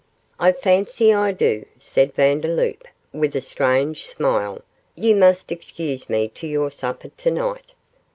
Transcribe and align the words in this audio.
'I 0.39 0.53
fancy 0.53 1.13
I 1.13 1.31
do,' 1.31 1.67
said 1.77 2.15
Vandeloup, 2.15 2.87
with 3.13 3.35
a 3.35 3.39
strange 3.41 4.07
smile. 4.07 4.63
'You 4.95 5.15
must 5.15 5.51
excuse 5.51 6.09
me 6.09 6.27
to 6.29 6.47
your 6.47 6.71
supper 6.71 7.09
to 7.09 7.29
night. 7.29 7.73